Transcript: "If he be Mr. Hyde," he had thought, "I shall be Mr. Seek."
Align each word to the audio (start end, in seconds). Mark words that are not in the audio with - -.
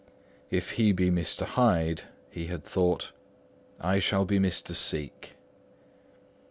"If 0.49 0.71
he 0.71 0.93
be 0.93 1.11
Mr. 1.11 1.45
Hyde," 1.45 2.05
he 2.31 2.47
had 2.47 2.63
thought, 2.63 3.11
"I 3.79 3.99
shall 3.99 4.25
be 4.25 4.39
Mr. 4.39 4.71
Seek." 4.73 5.35